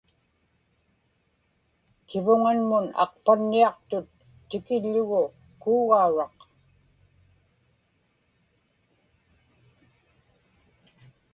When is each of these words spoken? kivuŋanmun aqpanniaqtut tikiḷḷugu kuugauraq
kivuŋanmun 2.07 2.85
aqpanniaqtut 3.03 4.07
tikiḷḷugu 4.49 5.23
kuugauraq 5.61 6.35